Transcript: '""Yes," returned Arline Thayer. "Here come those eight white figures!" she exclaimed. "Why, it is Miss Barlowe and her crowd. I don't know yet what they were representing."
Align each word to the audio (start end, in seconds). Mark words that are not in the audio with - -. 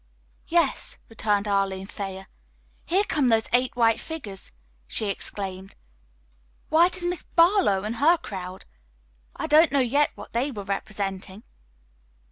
'""Yes," 0.47 0.97
returned 1.09 1.47
Arline 1.47 1.85
Thayer. 1.85 2.25
"Here 2.87 3.03
come 3.03 3.27
those 3.27 3.47
eight 3.53 3.75
white 3.75 3.99
figures!" 3.99 4.51
she 4.87 5.09
exclaimed. 5.09 5.75
"Why, 6.69 6.87
it 6.87 6.97
is 6.97 7.05
Miss 7.05 7.21
Barlowe 7.35 7.83
and 7.83 7.97
her 7.97 8.17
crowd. 8.17 8.65
I 9.35 9.45
don't 9.45 9.71
know 9.71 9.77
yet 9.77 10.09
what 10.15 10.33
they 10.33 10.49
were 10.49 10.63
representing." 10.63 11.43